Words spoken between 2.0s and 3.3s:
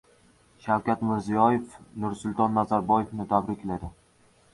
Nursulton Nazarboyevni